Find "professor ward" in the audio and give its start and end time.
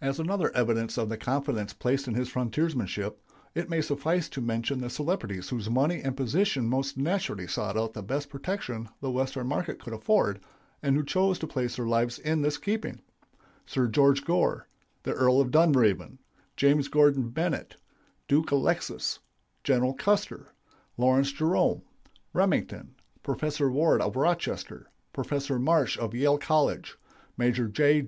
23.24-24.00